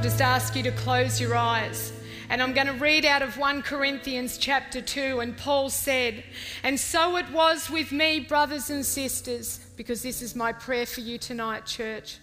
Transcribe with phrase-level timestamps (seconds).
[0.00, 1.92] I'll just ask you to close your eyes.
[2.30, 5.20] And I'm going to read out of 1 Corinthians chapter 2.
[5.20, 6.24] And Paul said,
[6.62, 11.02] And so it was with me, brothers and sisters, because this is my prayer for
[11.02, 12.16] you tonight, church.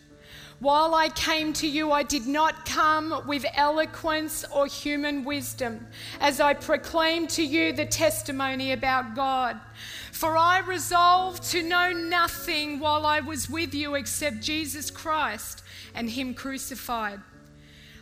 [0.58, 5.86] While I came to you, I did not come with eloquence or human wisdom,
[6.20, 9.62] as I proclaimed to you the testimony about God.
[10.12, 15.62] For I resolved to know nothing while I was with you except Jesus Christ
[15.94, 17.22] and Him crucified.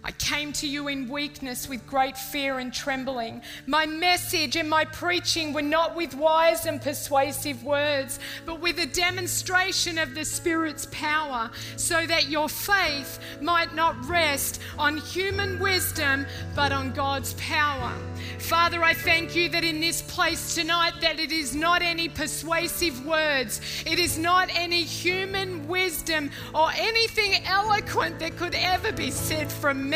[0.06, 3.42] I came to you in weakness with great fear and trembling.
[3.66, 8.86] My message and my preaching were not with wise and persuasive words, but with a
[8.86, 16.28] demonstration of the Spirit's power, so that your faith might not rest on human wisdom,
[16.56, 17.92] but on God's power.
[18.38, 23.04] Father, I thank you that in this place tonight that it is not any persuasive
[23.08, 29.52] words, it is not any human wisdom or anything eloquent that could ever be said
[29.52, 29.95] from me,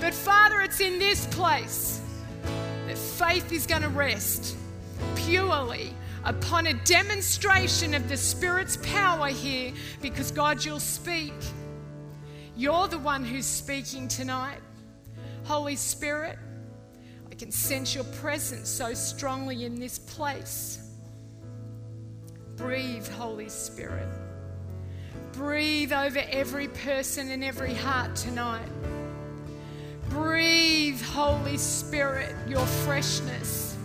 [0.00, 2.00] but Father, it's in this place
[2.86, 4.56] that faith is going to rest
[5.16, 11.32] purely upon a demonstration of the Spirit's power here because God, you'll speak.
[12.56, 14.60] You're the one who's speaking tonight.
[15.44, 16.38] Holy Spirit,
[17.30, 20.90] I can sense your presence so strongly in this place.
[22.56, 24.08] Breathe, Holy Spirit.
[25.32, 28.68] Breathe over every person and every heart tonight.
[30.10, 33.76] Breathe, Holy Spirit, your freshness.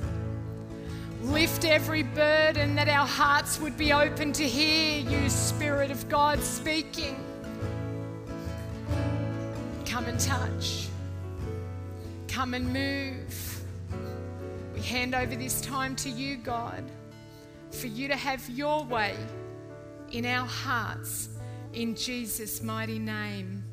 [1.22, 6.40] Lift every burden that our hearts would be open to hear you, Spirit of God,
[6.42, 7.24] speaking.
[9.86, 10.88] Come and touch.
[12.28, 13.64] Come and move
[14.74, 16.84] We hand over this time to you, God,
[17.72, 19.16] for you to have your way
[20.12, 21.30] in our hearts
[21.74, 23.64] in Jesus' mighty name.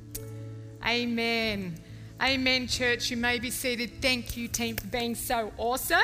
[0.86, 1.76] Amen.
[2.22, 3.10] Amen, church.
[3.10, 4.00] You may be seated.
[4.00, 5.98] Thank you, team, for being so awesome.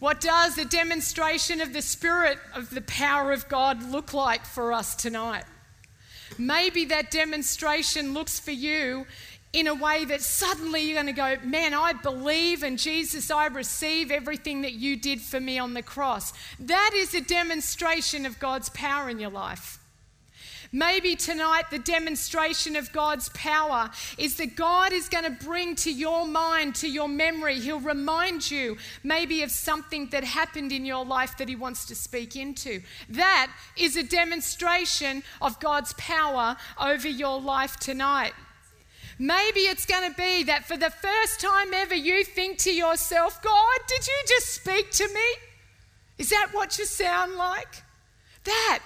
[0.00, 4.74] What does the demonstration of the Spirit of the power of God look like for
[4.74, 5.44] us tonight?
[6.36, 9.06] Maybe that demonstration looks for you
[9.54, 13.46] in a way that suddenly you're going to go, Man, I believe, and Jesus, I
[13.46, 16.34] receive everything that you did for me on the cross.
[16.60, 19.78] That is a demonstration of God's power in your life.
[20.74, 25.92] Maybe tonight the demonstration of God's power is that God is going to bring to
[25.92, 31.04] your mind, to your memory, He'll remind you maybe of something that happened in your
[31.04, 32.82] life that He wants to speak into.
[33.08, 38.32] That is a demonstration of God's power over your life tonight.
[39.16, 43.40] Maybe it's going to be that for the first time ever, you think to yourself,
[43.42, 45.36] God, did you just speak to me?
[46.18, 47.84] Is that what you sound like?
[48.42, 48.80] That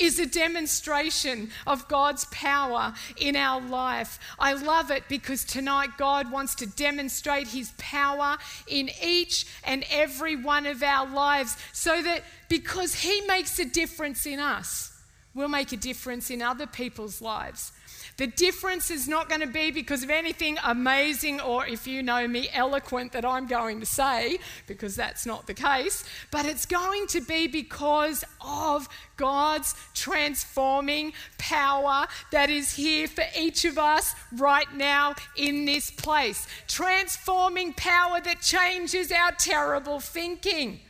[0.00, 4.18] is a demonstration of God's power in our life.
[4.38, 10.36] I love it because tonight God wants to demonstrate His power in each and every
[10.36, 14.92] one of our lives so that because He makes a difference in us,
[15.34, 17.72] we'll make a difference in other people's lives.
[18.20, 22.28] The difference is not going to be because of anything amazing or, if you know
[22.28, 24.36] me, eloquent that I'm going to say,
[24.66, 32.06] because that's not the case, but it's going to be because of God's transforming power
[32.30, 36.46] that is here for each of us right now in this place.
[36.68, 40.80] Transforming power that changes our terrible thinking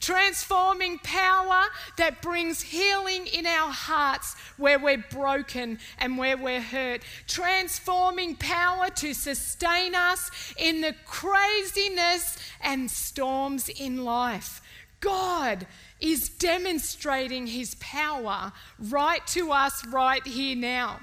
[0.00, 1.64] transforming power
[1.96, 8.88] that brings healing in our hearts where we're broken and where we're hurt, transforming power
[8.90, 14.60] to sustain us in the craziness and storms in life.
[15.00, 15.66] God
[16.00, 21.00] is demonstrating his power right to us right here now.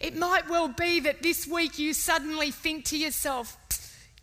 [0.00, 3.56] It might well be that this week you suddenly think to yourself,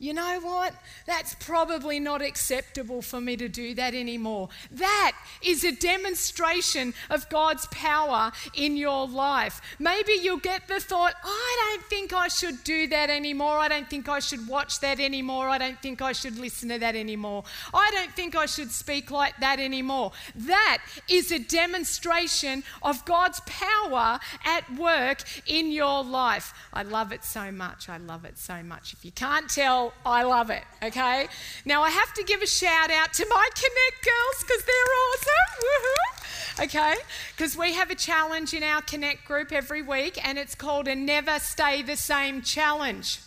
[0.01, 0.73] you know what?
[1.05, 4.49] That's probably not acceptable for me to do that anymore.
[4.71, 5.11] That
[5.43, 9.61] is a demonstration of God's power in your life.
[9.77, 13.59] Maybe you'll get the thought, I don't think I should do that anymore.
[13.59, 15.49] I don't think I should watch that anymore.
[15.49, 17.43] I don't think I should listen to that anymore.
[17.71, 20.13] I don't think I should speak like that anymore.
[20.33, 26.55] That is a demonstration of God's power at work in your life.
[26.73, 27.87] I love it so much.
[27.87, 28.93] I love it so much.
[28.93, 31.27] If you can't tell, I love it, okay?
[31.65, 35.57] Now, I have to give a shout out to my Connect girls because they're awesome.
[35.61, 36.63] Woo-hoo.
[36.65, 36.95] Okay?
[37.35, 40.95] Because we have a challenge in our Connect group every week, and it's called a
[40.95, 43.19] Never Stay the Same Challenge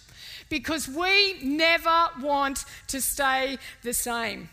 [0.48, 4.50] because we never want to stay the same.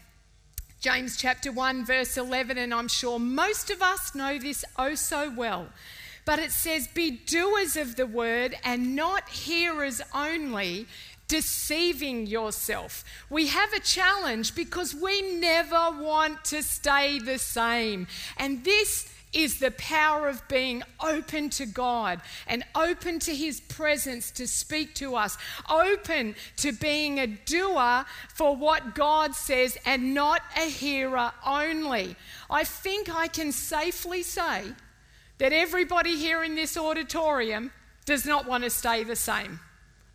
[0.79, 5.31] James chapter 1, verse 11, and I'm sure most of us know this oh so
[5.35, 5.67] well.
[6.25, 10.87] but it says, Be doers of the word and not hearers only,
[11.31, 13.05] deceiving yourself.
[13.29, 18.07] We have a challenge because we never want to stay the same.
[18.35, 24.29] And this is the power of being open to God and open to His presence
[24.31, 25.37] to speak to us,
[25.69, 28.03] open to being a doer
[28.35, 32.17] for what God says and not a hearer only.
[32.49, 34.63] I think I can safely say
[35.37, 37.71] that everybody here in this auditorium
[38.03, 39.61] does not want to stay the same.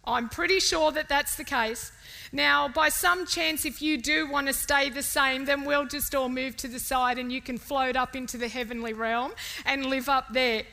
[0.07, 1.93] I'm pretty sure that that's the case.
[2.33, 6.15] Now, by some chance, if you do want to stay the same, then we'll just
[6.15, 9.33] all move to the side and you can float up into the heavenly realm
[9.65, 10.65] and live up there.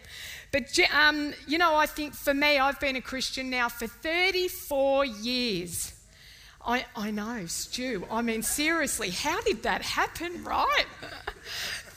[0.51, 5.05] But, um, you know, I think for me, I've been a Christian now for 34
[5.05, 5.93] years.
[6.65, 8.05] I, I know, Stu.
[8.09, 10.85] I mean, seriously, how did that happen, right?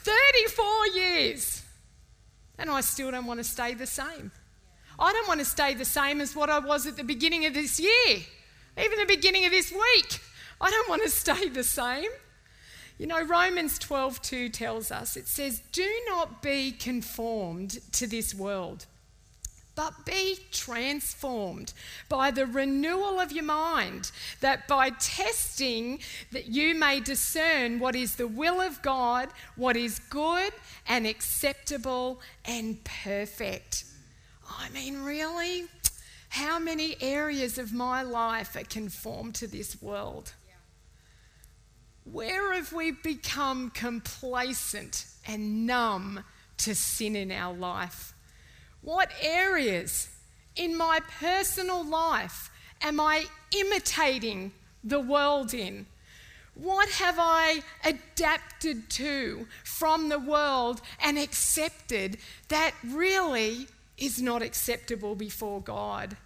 [0.03, 1.63] 34 years.
[2.57, 4.31] And I still don't want to stay the same.
[4.99, 7.53] I don't want to stay the same as what I was at the beginning of
[7.53, 8.25] this year,
[8.77, 10.19] even the beginning of this week.
[10.59, 12.09] I don't want to stay the same.
[12.97, 18.87] You know, Romans 12:2 tells us, it says, "Do not be conformed to this world,
[19.75, 21.73] but be transformed
[22.09, 24.09] by the renewal of your mind,
[24.39, 26.01] that by testing
[26.31, 30.53] that you may discern what is the will of God, what is good
[30.87, 33.83] and acceptable and perfect."
[34.49, 35.65] I mean, really?
[36.29, 40.33] How many areas of my life are conformed to this world?
[42.03, 46.23] Where have we become complacent and numb
[46.57, 48.13] to sin in our life?
[48.81, 50.09] What areas
[50.55, 52.49] in my personal life
[52.81, 54.51] am I imitating
[54.83, 55.85] the world in?
[56.53, 62.17] What have I adapted to from the world and accepted
[62.47, 63.67] that really
[63.97, 66.17] is not acceptable before God.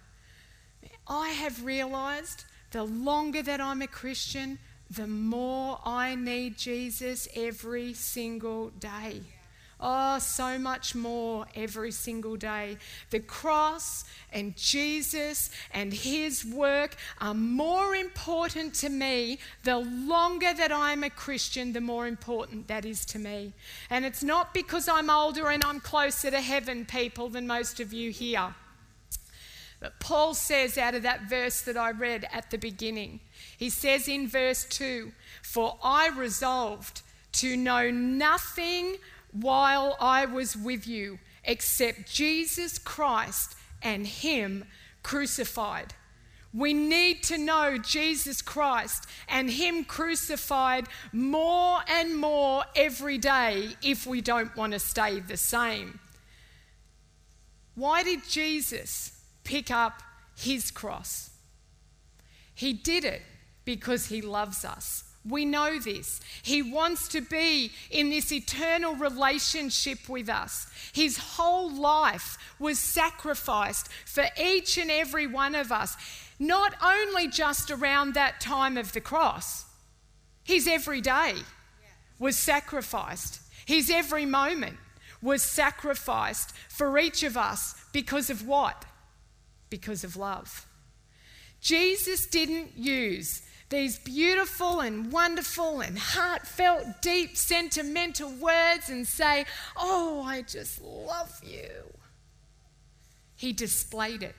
[1.06, 4.58] I have realized the longer that I'm a Christian,
[4.90, 9.22] the more I need Jesus every single day.
[9.84, 12.78] Oh, so much more every single day.
[13.10, 19.40] The cross and Jesus and His work are more important to me.
[19.64, 23.54] The longer that I'm a Christian, the more important that is to me.
[23.90, 27.92] And it's not because I'm older and I'm closer to heaven, people, than most of
[27.92, 28.54] you here.
[29.80, 33.18] But Paul says out of that verse that I read at the beginning,
[33.56, 35.10] he says in verse 2
[35.42, 37.02] For I resolved
[37.32, 38.98] to know nothing
[39.32, 44.64] while I was with you except Jesus Christ and Him
[45.02, 45.94] crucified.
[46.54, 54.06] We need to know Jesus Christ and Him crucified more and more every day if
[54.06, 55.98] we don't want to stay the same.
[57.74, 60.02] Why did Jesus pick up
[60.36, 61.30] His cross?
[62.54, 63.22] He did it
[63.64, 65.04] because He loves us.
[65.28, 66.20] We know this.
[66.42, 70.66] He wants to be in this eternal relationship with us.
[70.92, 75.96] His whole life was sacrificed for each and every one of us,
[76.38, 79.64] not only just around that time of the cross,
[80.42, 81.34] his every day
[82.18, 84.76] was sacrificed, his every moment
[85.22, 88.84] was sacrificed for each of us because of what?
[89.70, 90.66] Because of love.
[91.60, 100.22] Jesus didn't use these beautiful and wonderful and heartfelt, deep, sentimental words and say, Oh,
[100.24, 101.70] I just love you.
[103.34, 104.36] He displayed it.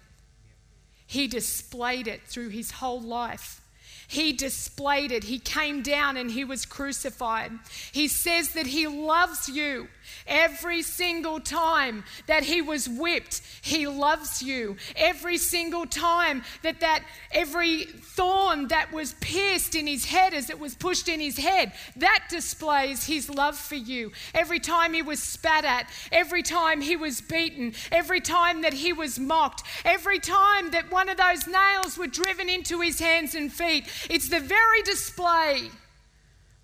[1.06, 3.60] He displayed it through his whole life.
[4.08, 5.24] He displayed it.
[5.24, 7.52] He came down and he was crucified.
[7.92, 9.88] He says that he loves you.
[10.28, 14.78] Every single time that he was whipped, he loves you.
[14.96, 20.60] Every single time that that every thorn that was pierced in his head as it
[20.60, 24.12] was pushed in his head, that displays his love for you.
[24.34, 28.94] Every time he was spat at, every time he was beaten, every time that he
[28.94, 33.52] was mocked, every time that one of those nails were driven into his hands and
[33.52, 35.70] feet, it's the very display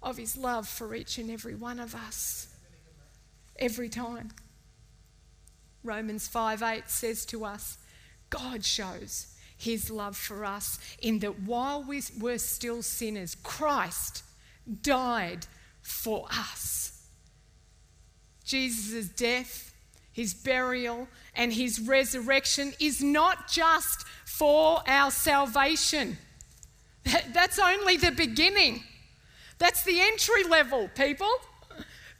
[0.01, 2.48] of his love for each and every one of us
[3.59, 4.29] every time.
[5.83, 7.77] Romans 5 8 says to us,
[8.29, 14.23] God shows his love for us in that while we were still sinners, Christ
[14.81, 15.45] died
[15.81, 17.07] for us.
[18.43, 19.73] Jesus' death,
[20.11, 26.17] his burial, and his resurrection is not just for our salvation.
[27.33, 28.83] That's only the beginning.
[29.57, 31.29] That's the entry level, people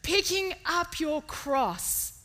[0.01, 2.20] picking up your cross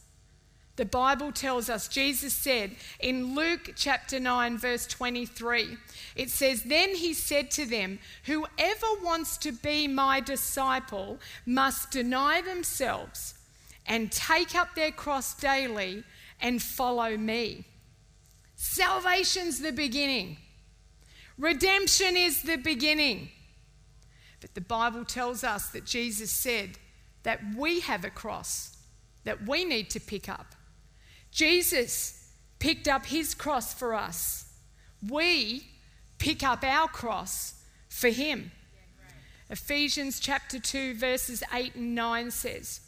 [0.77, 5.77] The Bible tells us, Jesus said in Luke chapter 9, verse 23,
[6.17, 12.43] it says, Then he said to them, Whoever wants to be my disciple must deny
[12.43, 13.35] themselves
[13.87, 16.03] and take up their cross daily
[16.41, 17.65] and follow me.
[18.57, 20.39] Salvation's the beginning,
[21.39, 23.29] redemption is the beginning.
[24.41, 26.79] But the Bible tells us that Jesus said
[27.25, 28.77] that we have a cross
[29.25, 30.55] that we need to pick up.
[31.31, 34.47] Jesus picked up his cross for us.
[35.07, 35.67] We
[36.19, 37.55] pick up our cross
[37.89, 38.53] for him.
[39.51, 42.81] Ephesians chapter 2, verses 8 and 9 says,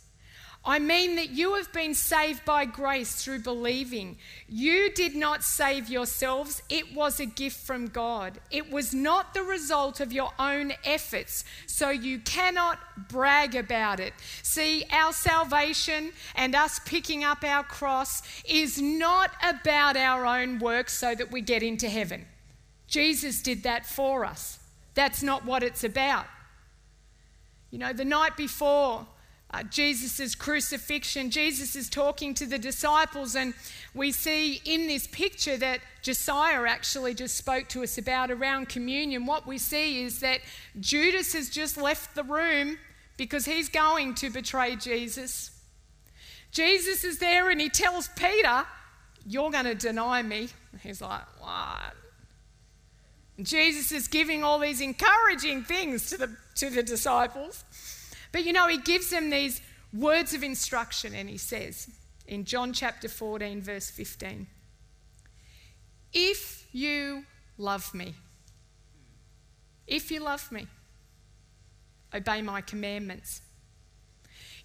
[0.68, 4.18] I mean that you have been saved by grace through believing.
[4.48, 8.40] You did not save yourselves, it was a gift from God.
[8.50, 14.12] It was not the result of your own efforts, so you cannot brag about it.
[14.42, 20.90] See, our salvation and us picking up our cross is not about our own work
[20.90, 22.26] so that we get into heaven.
[22.88, 24.58] Jesus did that for us.
[24.94, 26.26] That's not what it's about.
[27.70, 29.06] You know, the night before,
[29.52, 33.54] uh, Jesus' crucifixion, Jesus is talking to the disciples, and
[33.94, 39.24] we see in this picture that Josiah actually just spoke to us about around communion.
[39.24, 40.40] What we see is that
[40.80, 42.78] Judas has just left the room
[43.16, 45.52] because he's going to betray Jesus.
[46.50, 48.66] Jesus is there and he tells Peter,
[49.26, 50.48] You're going to deny me.
[50.82, 51.94] He's like, What?
[53.42, 57.64] Jesus is giving all these encouraging things to the, to the disciples.
[58.36, 59.62] But you know, he gives them these
[59.94, 61.88] words of instruction, and he says
[62.26, 64.46] in John chapter 14, verse 15,
[66.12, 67.24] If you
[67.56, 68.14] love me,
[69.86, 70.66] if you love me,
[72.14, 73.40] obey my commandments.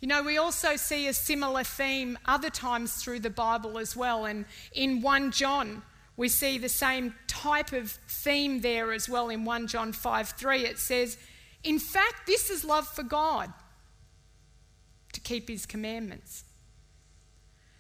[0.02, 4.26] You know, we also see a similar theme other times through the Bible as well.
[4.26, 5.82] And in 1 John,
[6.18, 10.66] we see the same type of theme there as well in 1 John 5 3.
[10.66, 11.18] It says,
[11.64, 13.54] In fact, this is love for God
[15.14, 16.44] to keep his commandments.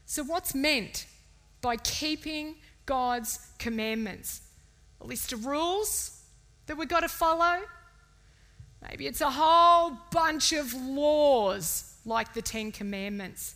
[0.05, 1.05] So, what's meant
[1.61, 4.41] by keeping God's commandments?
[4.99, 6.21] A list of rules
[6.67, 7.61] that we've got to follow?
[8.89, 13.55] Maybe it's a whole bunch of laws like the Ten Commandments.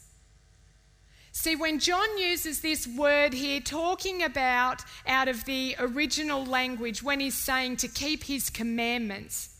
[1.32, 7.20] See, when John uses this word here, talking about out of the original language, when
[7.20, 9.55] he's saying to keep his commandments,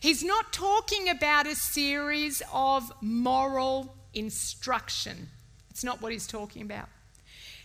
[0.00, 5.28] He's not talking about a series of moral instruction.
[5.70, 6.88] It's not what he's talking about.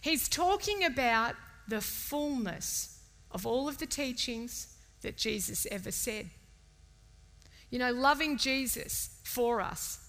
[0.02, 1.36] He's talking about
[1.68, 3.00] the fullness
[3.32, 6.30] of all of the teachings that Jesus ever said.
[7.70, 10.00] You know, loving Jesus for us,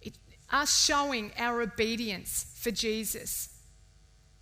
[0.00, 0.16] it,
[0.50, 3.48] us showing our obedience for Jesus,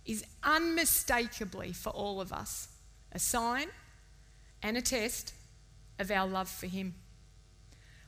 [0.05, 2.67] is unmistakably for all of us
[3.11, 3.67] a sign
[4.61, 5.33] and a test
[5.99, 6.95] of our love for Him.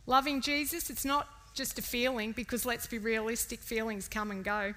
[0.05, 4.73] Loving Jesus, it's not just a feeling, because let's be realistic, feelings come and go.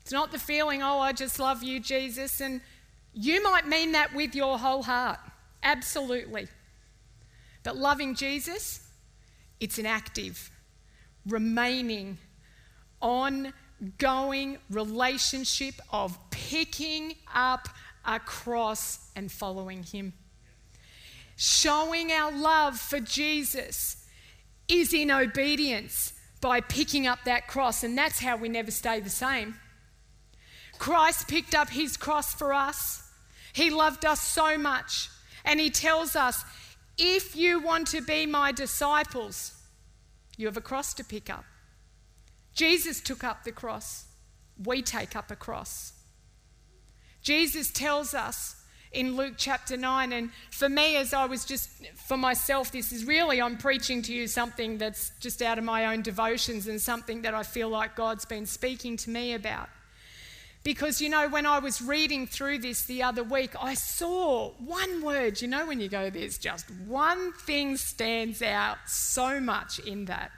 [0.00, 2.40] It's not the feeling, oh, I just love you, Jesus.
[2.40, 2.60] And
[3.12, 5.18] you might mean that with your whole heart.
[5.62, 6.46] Absolutely.
[7.64, 8.88] But loving Jesus,
[9.58, 10.50] it's an active,
[11.26, 12.18] remaining,
[13.00, 17.68] ongoing relationship of picking up
[18.04, 20.12] a cross and following Him
[21.36, 24.04] showing our love for Jesus
[24.68, 29.10] is in obedience by picking up that cross, and that's how we never stay the
[29.10, 29.56] same.
[30.78, 33.02] Christ picked up his cross for us.
[33.52, 35.08] He loved us so much,
[35.44, 36.44] and he tells us
[36.98, 39.54] if you want to be my disciples,
[40.36, 41.44] you have a cross to pick up.
[42.54, 44.06] Jesus took up the cross,
[44.62, 45.92] we take up a cross.
[47.22, 48.55] Jesus tells us
[48.96, 50.12] in Luke chapter 9.
[50.12, 51.70] And for me, as I was just,
[52.08, 55.86] for myself, this is really, I'm preaching to you something that's just out of my
[55.86, 59.68] own devotions and something that I feel like God's been speaking to me about.
[60.64, 65.02] Because, you know, when I was reading through this the other week, I saw one
[65.02, 65.40] word.
[65.40, 70.32] You know, when you go, there's just one thing stands out so much in that.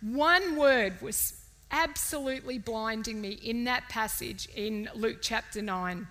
[0.00, 1.34] One word was
[1.70, 6.06] absolutely blinding me in that passage in Luke chapter 9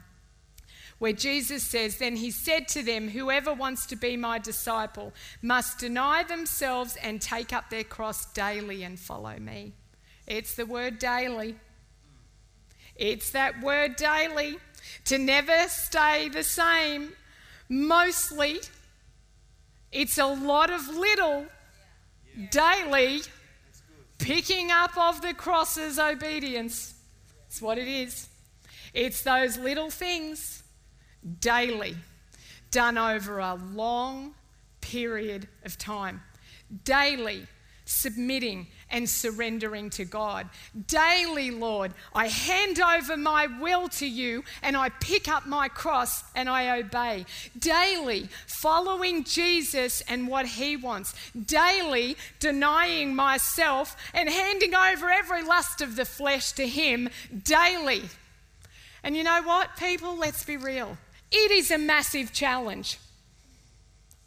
[1.03, 5.77] where Jesus says, Then he said to them, Whoever wants to be my disciple must
[5.77, 9.73] deny themselves and take up their cross daily and follow me.
[10.27, 11.57] It's the word daily.
[12.95, 14.59] It's that word daily
[15.03, 17.11] to never stay the same.
[17.67, 18.61] Mostly,
[19.91, 21.47] it's a lot of little
[22.49, 23.23] daily
[24.19, 26.93] picking up of the cross's obedience.
[27.47, 28.29] It's what it is.
[28.93, 30.62] It's those little things
[31.39, 31.95] daily,
[32.71, 34.33] done over a long
[34.81, 36.21] period of time.
[36.83, 37.47] Daily,
[37.85, 40.47] submitting and surrendering to God.
[40.87, 46.23] Daily, Lord, I hand over my will to you and I pick up my cross
[46.35, 47.25] and I obey.
[47.57, 51.13] Daily, following Jesus and what he wants.
[51.33, 57.09] Daily, denying myself and handing over every lust of the flesh to him.
[57.43, 58.03] Daily.
[59.03, 60.15] And you know what, people?
[60.17, 60.97] Let's be real.
[61.35, 62.99] It is a massive challenge.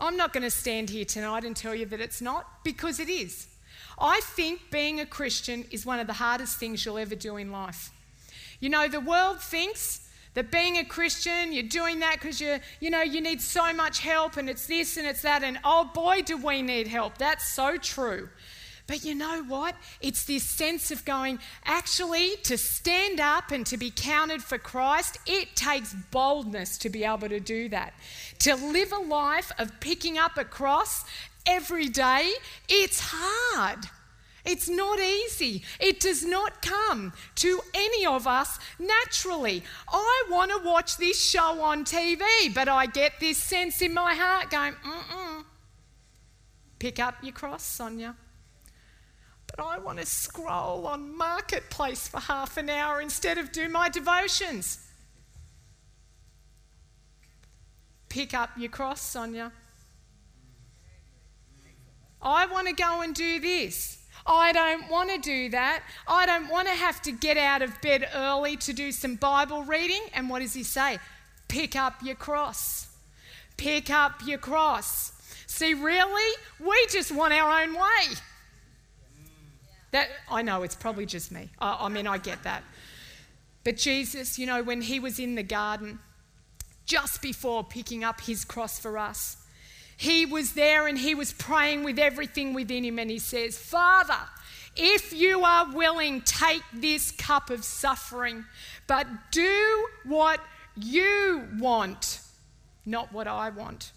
[0.00, 3.08] I'm not going to stand here tonight and tell you that it's not, because it
[3.08, 3.46] is.
[3.98, 7.52] I think being a Christian is one of the hardest things you'll ever do in
[7.52, 7.90] life.
[8.60, 12.90] You know, the world thinks that being a Christian, you're doing that because you, you
[12.90, 16.22] know, you need so much help and it's this and it's that, and oh boy,
[16.22, 17.16] do we need help.
[17.18, 18.28] That's so true.
[18.86, 19.74] But you know what?
[20.00, 25.18] It's this sense of going, actually, to stand up and to be counted for Christ,
[25.26, 27.94] it takes boldness to be able to do that.
[28.40, 31.04] To live a life of picking up a cross
[31.46, 32.32] every day,
[32.68, 33.86] it's hard.
[34.44, 35.64] It's not easy.
[35.80, 39.64] It does not come to any of us naturally.
[39.88, 42.22] I want to watch this show on TV,
[42.54, 45.44] but I get this sense in my heart going, mm mm.
[46.78, 48.14] Pick up your cross, Sonya.
[49.46, 53.88] But I want to scroll on Marketplace for half an hour instead of do my
[53.88, 54.78] devotions.
[58.08, 59.52] Pick up your cross, Sonya.
[62.22, 63.98] I want to go and do this.
[64.26, 65.82] I don't want to do that.
[66.08, 69.62] I don't want to have to get out of bed early to do some Bible
[69.62, 70.02] reading.
[70.12, 70.98] And what does he say?
[71.48, 72.88] Pick up your cross.
[73.56, 75.12] Pick up your cross.
[75.46, 78.16] See, really, we just want our own way.
[79.92, 81.50] That I know it's probably just me.
[81.58, 82.62] I, I mean, I get that.
[83.64, 85.98] But Jesus, you know, when he was in the garden,
[86.84, 89.38] just before picking up his cross for us,
[89.96, 94.18] he was there and he was praying with everything within him, and he says, Father,
[94.76, 98.44] if you are willing, take this cup of suffering,
[98.86, 100.40] but do what
[100.76, 102.20] you want,
[102.84, 103.92] not what I want.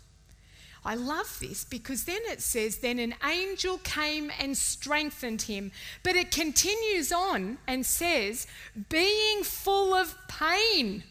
[0.85, 5.71] I love this because then it says, Then an angel came and strengthened him.
[6.03, 8.47] But it continues on and says,
[8.89, 11.03] Being full of pain.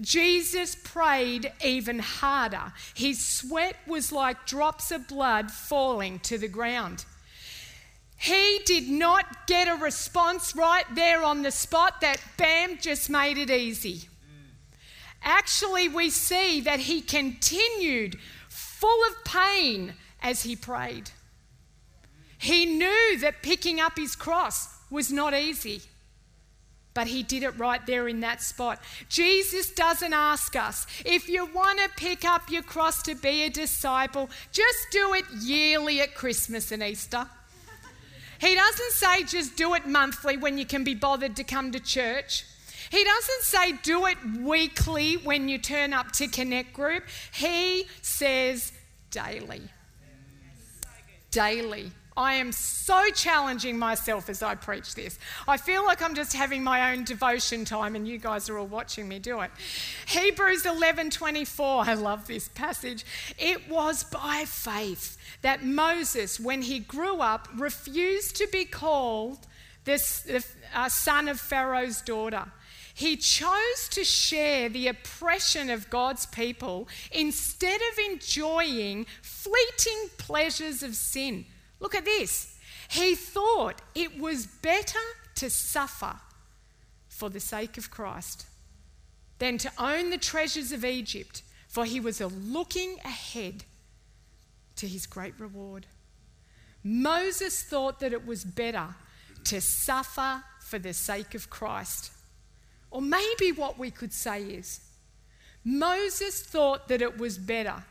[0.00, 2.72] Jesus prayed even harder.
[2.94, 7.04] His sweat was like drops of blood falling to the ground.
[8.16, 13.36] He did not get a response right there on the spot that bam just made
[13.36, 14.08] it easy.
[15.24, 18.16] Actually, we see that he continued
[18.82, 21.08] full of pain as he prayed.
[22.36, 25.82] He knew that picking up his cross was not easy.
[26.92, 28.82] But he did it right there in that spot.
[29.08, 33.50] Jesus doesn't ask us if you want to pick up your cross to be a
[33.50, 37.26] disciple, just do it yearly at Christmas and Easter.
[38.40, 41.78] He doesn't say just do it monthly when you can be bothered to come to
[41.78, 42.44] church.
[42.92, 47.04] He doesn't say do it weekly when you turn up to Connect Group.
[47.32, 48.70] He says
[49.10, 49.62] daily.
[51.30, 51.90] Daily.
[52.18, 55.18] I am so challenging myself as I preach this.
[55.48, 58.66] I feel like I'm just having my own devotion time and you guys are all
[58.66, 59.50] watching me do it.
[60.08, 63.06] Hebrews 11:24, I love this passage.
[63.38, 69.46] It was by faith that Moses when he grew up refused to be called
[69.84, 72.52] the uh, son of Pharaoh's daughter.
[72.94, 80.94] He chose to share the oppression of God's people instead of enjoying fleeting pleasures of
[80.94, 81.46] sin.
[81.80, 82.58] Look at this.
[82.88, 84.98] He thought it was better
[85.36, 86.16] to suffer
[87.08, 88.46] for the sake of Christ
[89.38, 93.64] than to own the treasures of Egypt, for he was looking ahead
[94.76, 95.86] to his great reward.
[96.84, 98.94] Moses thought that it was better
[99.44, 102.10] to suffer for the sake of Christ.
[102.92, 104.80] Or maybe what we could say is
[105.64, 107.82] Moses thought that it was better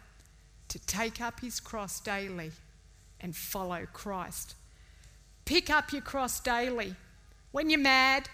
[0.67, 2.51] to take up his cross daily
[3.19, 4.53] and follow Christ.
[5.43, 6.95] Pick up your cross daily.
[7.51, 8.29] When you're mad,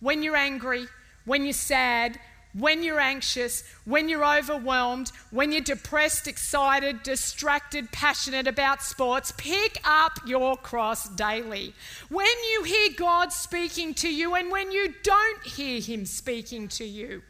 [0.00, 0.86] when you're angry,
[1.24, 2.18] when you're sad,
[2.58, 9.80] when you're anxious, when you're overwhelmed, when you're depressed, excited, distracted, passionate about sports, pick
[9.84, 11.74] up your cross daily.
[12.08, 16.84] When you hear God speaking to you and when you don't hear Him speaking to
[16.84, 17.22] you,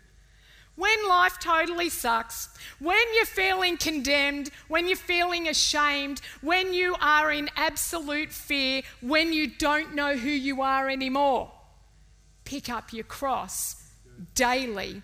[0.76, 7.32] when life totally sucks, when you're feeling condemned, when you're feeling ashamed, when you are
[7.32, 11.50] in absolute fear, when you don't know who you are anymore,
[12.44, 13.82] pick up your cross
[14.36, 15.02] daily.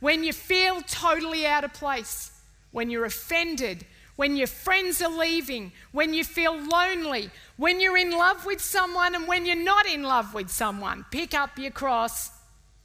[0.00, 2.30] When you feel totally out of place,
[2.70, 8.10] when you're offended, when your friends are leaving, when you feel lonely, when you're in
[8.10, 12.30] love with someone and when you're not in love with someone, pick up your cross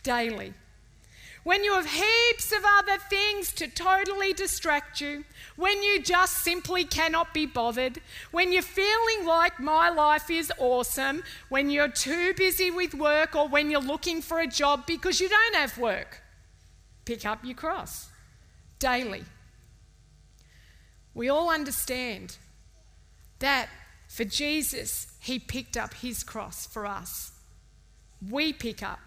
[0.04, 0.54] daily.
[1.43, 5.24] When you have heaps of other things to totally distract you,
[5.56, 11.24] when you just simply cannot be bothered, when you're feeling like my life is awesome,
[11.50, 15.30] when you're too busy with work or when you're looking for a job because you
[15.30, 16.20] don't have work,
[17.05, 18.09] pick up your cross
[18.79, 19.23] daily.
[21.13, 22.37] We all understand
[23.39, 23.69] that
[24.07, 27.31] for Jesus, he picked up his cross for us.
[28.29, 28.99] We pick up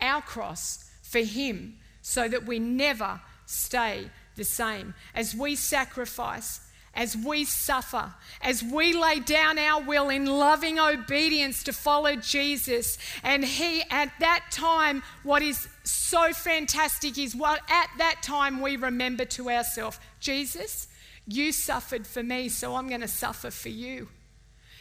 [0.00, 4.94] our cross for Him so that we never stay the same.
[5.14, 6.60] As we sacrifice,
[6.94, 12.98] as we suffer, as we lay down our will in loving obedience to follow Jesus.
[13.22, 18.76] And He, at that time, what is so fantastic is what at that time we
[18.76, 20.88] remember to ourselves Jesus,
[21.26, 24.08] you suffered for me, so I'm going to suffer for you.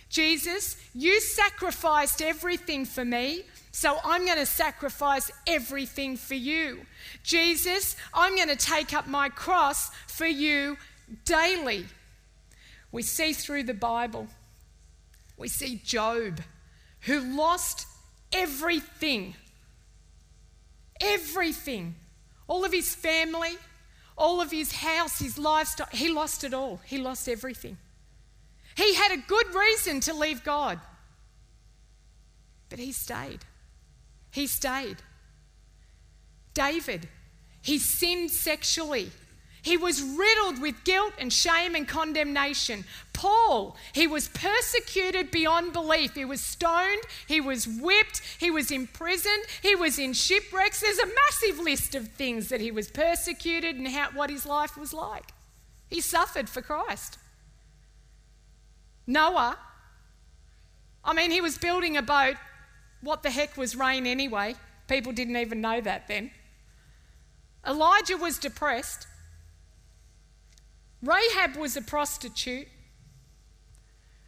[0.09, 6.79] Jesus, you sacrificed everything for me, so I'm going to sacrifice everything for you.
[7.23, 10.77] Jesus, I'm going to take up my cross for you
[11.25, 11.85] daily.
[12.91, 14.27] We see through the Bible,
[15.37, 16.41] we see Job,
[17.01, 17.87] who lost
[18.33, 19.35] everything.
[20.99, 21.95] Everything.
[22.47, 23.57] All of his family,
[24.17, 25.87] all of his house, his lifestyle.
[25.91, 26.81] He lost it all.
[26.85, 27.77] He lost everything.
[28.75, 30.79] He had a good reason to leave God,
[32.69, 33.39] but he stayed.
[34.31, 34.97] He stayed.
[36.53, 37.07] David,
[37.61, 39.11] he sinned sexually.
[39.61, 42.85] He was riddled with guilt and shame and condemnation.
[43.13, 46.15] Paul, he was persecuted beyond belief.
[46.15, 50.81] He was stoned, he was whipped, he was imprisoned, he was in shipwrecks.
[50.81, 54.77] There's a massive list of things that he was persecuted and how, what his life
[54.77, 55.31] was like.
[55.89, 57.17] He suffered for Christ.
[59.05, 59.57] Noah,
[61.03, 62.35] I mean, he was building a boat.
[63.01, 64.55] What the heck was rain anyway?
[64.87, 66.31] People didn't even know that then.
[67.67, 69.07] Elijah was depressed.
[71.01, 72.67] Rahab was a prostitute.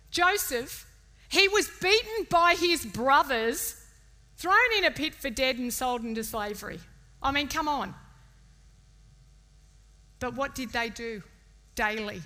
[0.10, 0.86] Joseph,
[1.30, 3.76] he was beaten by his brothers,
[4.38, 6.80] thrown in a pit for dead, and sold into slavery.
[7.22, 7.94] I mean, come on.
[10.20, 11.24] But what did they do?
[11.76, 12.22] Daily,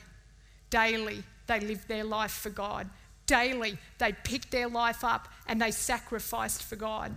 [0.69, 2.89] daily, they lived their life for God.
[3.25, 7.15] Daily, they picked their life up and they sacrificed for God.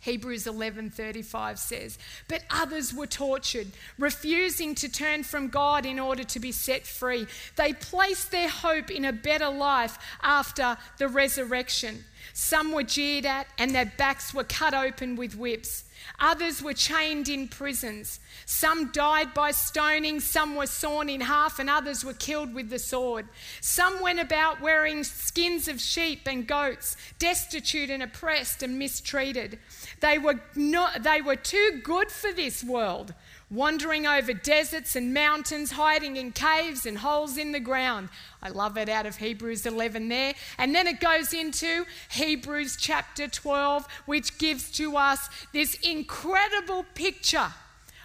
[0.00, 6.38] Hebrews 11:35 says, "But others were tortured, refusing to turn from God in order to
[6.38, 7.26] be set free.
[7.56, 12.04] They placed their hope in a better life after the resurrection.
[12.32, 15.84] Some were jeered at and their backs were cut open with whips.
[16.20, 18.20] Others were chained in prisons.
[18.44, 22.78] Some died by stoning, some were sawn in half, and others were killed with the
[22.78, 23.26] sword.
[23.60, 29.58] Some went about wearing skins of sheep and goats, destitute and oppressed and mistreated.
[30.00, 33.14] They were, not, they were too good for this world
[33.50, 38.08] wandering over deserts and mountains, hiding in caves and holes in the ground.
[38.42, 40.34] I love it out of Hebrews 11 there.
[40.58, 47.52] And then it goes into Hebrews chapter 12, which gives to us this incredible picture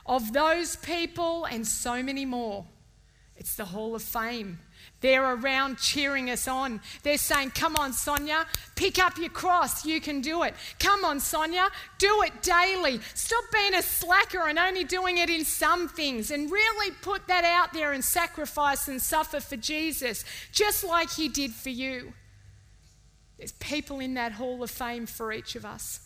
[0.06, 2.66] of those people and so many more.
[3.42, 4.60] It's the Hall of Fame
[5.02, 6.80] they're around cheering us on.
[7.02, 9.84] They're saying, Come on, Sonya, pick up your cross.
[9.84, 10.54] You can do it.
[10.80, 13.00] Come on, Sonya, do it daily.
[13.16, 17.44] Stop being a slacker and only doing it in some things and really put that
[17.44, 22.14] out there and sacrifice and suffer for Jesus, just like He did for you.
[23.40, 26.00] There's people in that hall of fame for each of us.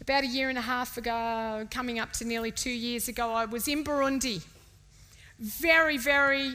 [0.00, 3.44] About a year and a half ago, coming up to nearly two years ago, I
[3.44, 4.42] was in Burundi
[5.38, 6.54] very, very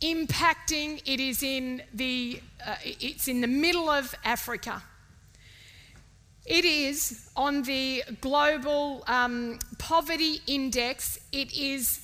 [0.00, 1.02] impacting.
[1.04, 4.82] It is in the, uh, it's in the middle of Africa.
[6.46, 11.18] It is on the global um, poverty index.
[11.30, 12.00] It is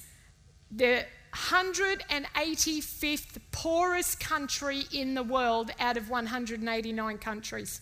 [0.71, 7.81] the 185th poorest country in the world out of 189 countries.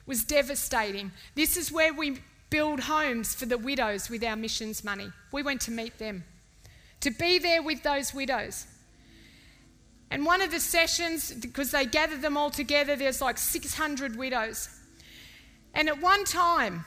[0.00, 1.12] It was devastating.
[1.36, 2.18] This is where we
[2.50, 5.12] build homes for the widows with our missions money.
[5.32, 6.24] We went to meet them
[7.00, 8.66] to be there with those widows.
[10.10, 14.68] And one of the sessions, because they gathered them all together, there's like 600 widows.
[15.74, 16.84] And at one time,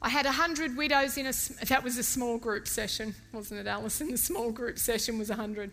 [0.00, 1.32] I had 100 widows in a,
[1.66, 4.10] that was a small group session, wasn't it, Alison?
[4.12, 5.72] The small group session was 100.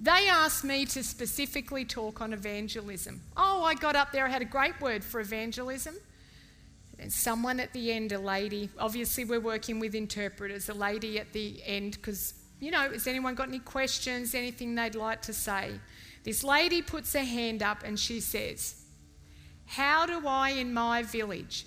[0.00, 3.22] They asked me to specifically talk on evangelism.
[3.36, 5.94] Oh, I got up there, I had a great word for evangelism.
[6.98, 11.32] And someone at the end, a lady, obviously we're working with interpreters, a lady at
[11.32, 15.72] the end, because, you know, has anyone got any questions, anything they'd like to say?
[16.24, 18.82] This lady puts her hand up and she says,
[19.66, 21.66] How do I in my village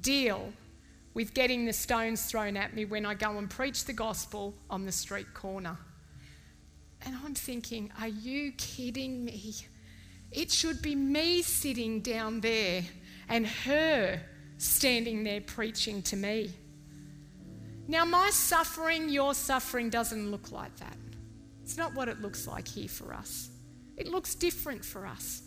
[0.00, 0.52] deal
[1.14, 4.84] with getting the stones thrown at me when I go and preach the gospel on
[4.84, 5.78] the street corner?
[7.06, 9.54] And I'm thinking, Are you kidding me?
[10.32, 12.82] It should be me sitting down there
[13.30, 14.20] and her
[14.58, 16.50] standing there preaching to me.
[17.88, 20.96] Now, my suffering, your suffering doesn't look like that.
[21.62, 23.48] It's not what it looks like here for us.
[23.96, 25.42] It looks different for us.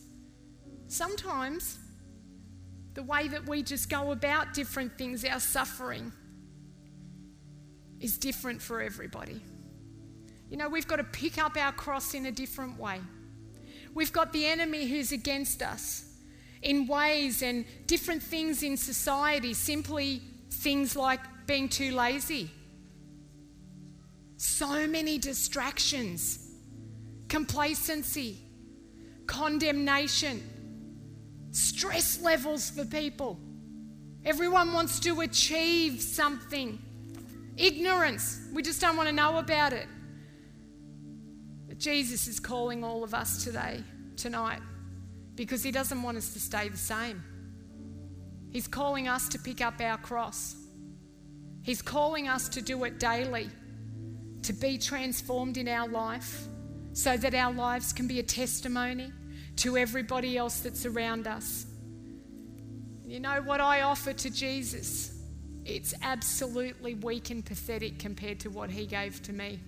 [0.88, 1.78] Sometimes,
[2.94, 6.12] the way that we just go about different things, our suffering,
[8.00, 9.42] is different for everybody.
[10.50, 13.02] You know, we've got to pick up our cross in a different way.
[13.94, 16.13] We've got the enemy who's against us
[16.64, 22.50] in ways and different things in society, simply things like being too lazy.
[24.38, 26.52] So many distractions,
[27.28, 28.40] complacency,
[29.28, 30.42] condemnation,
[31.52, 33.40] stress levels for people.
[34.26, 36.80] Everyone wants to achieve something.
[37.58, 39.88] Ignorance, we just don't want to know about it.
[41.68, 43.84] But Jesus is calling all of us today,
[44.16, 44.62] tonight,
[45.36, 47.24] because He doesn't want us to stay the same.
[48.52, 50.56] He's calling us to pick up our cross.
[51.64, 53.50] He's calling us to do it daily,
[54.44, 56.44] to be transformed in our life
[56.92, 59.12] so that our lives can be a testimony
[59.56, 61.66] to everybody else that's around us.
[63.06, 65.20] You know what I offer to Jesus?
[65.66, 69.60] It's absolutely weak and pathetic compared to what he gave to me.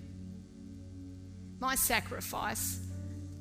[1.60, 2.80] My sacrifice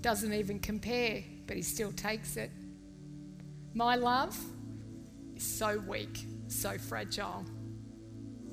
[0.00, 2.50] doesn't even compare but he still takes it.
[3.74, 4.38] My love
[5.36, 7.44] is so weak, so fragile,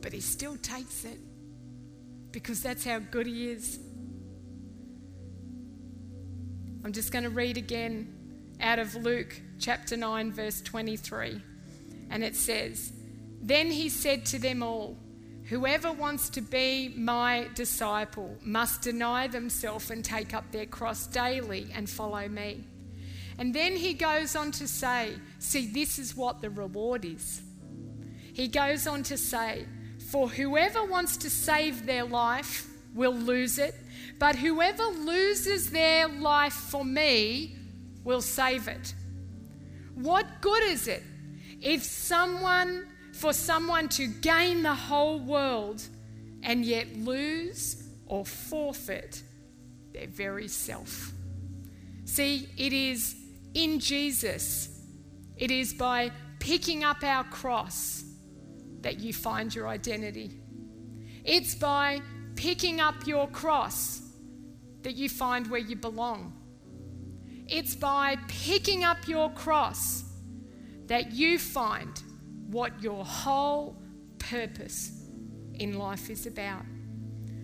[0.01, 1.19] but he still takes it
[2.31, 3.79] because that's how good he is.
[6.83, 8.11] I'm just going to read again
[8.59, 11.41] out of Luke chapter 9, verse 23.
[12.09, 12.91] And it says,
[13.41, 14.97] Then he said to them all,
[15.45, 21.67] Whoever wants to be my disciple must deny themselves and take up their cross daily
[21.73, 22.63] and follow me.
[23.41, 27.41] And then he goes on to say, see, this is what the reward is.
[28.33, 29.65] He goes on to say,
[30.11, 33.73] for whoever wants to save their life will lose it,
[34.19, 37.55] but whoever loses their life for me
[38.03, 38.93] will save it.
[39.95, 41.01] What good is it
[41.59, 45.81] if someone, for someone to gain the whole world
[46.43, 49.23] and yet lose or forfeit
[49.93, 51.11] their very self?
[52.05, 53.15] See, it is
[53.53, 54.69] in Jesus.
[55.37, 58.03] It is by picking up our cross
[58.81, 60.41] that you find your identity.
[61.23, 62.01] It's by
[62.35, 64.01] picking up your cross
[64.81, 66.33] that you find where you belong.
[67.47, 70.03] It's by picking up your cross
[70.87, 72.01] that you find
[72.47, 73.81] what your whole
[74.17, 75.07] purpose
[75.55, 76.63] in life is about.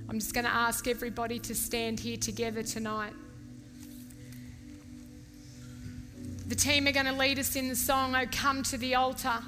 [0.09, 3.13] I'm just going to ask everybody to stand here together tonight.
[6.47, 9.39] The team are going to lead us in the song, Oh Come to the Altar.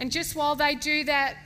[0.00, 1.36] And just while they do that,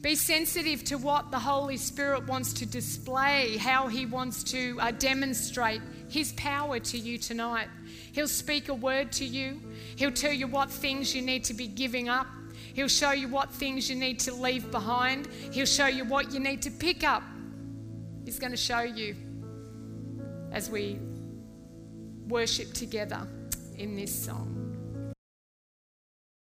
[0.00, 4.92] be sensitive to what the Holy Spirit wants to display, how He wants to uh,
[4.92, 7.68] demonstrate His power to you tonight.
[8.12, 9.60] He'll speak a word to you,
[9.96, 12.28] He'll tell you what things you need to be giving up,
[12.72, 16.40] He'll show you what things you need to leave behind, He'll show you what you
[16.40, 17.22] need to pick up.
[18.24, 19.16] He's going to show you
[20.50, 20.98] as we
[22.30, 23.26] worship together
[23.76, 24.69] in this song.